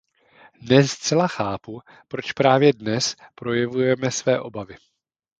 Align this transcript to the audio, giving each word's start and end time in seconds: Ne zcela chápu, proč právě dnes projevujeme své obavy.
Ne 0.61 0.83
zcela 0.83 1.27
chápu, 1.27 1.81
proč 2.07 2.31
právě 2.31 2.73
dnes 2.73 3.15
projevujeme 3.35 4.11
své 4.11 4.39
obavy. 4.39 4.75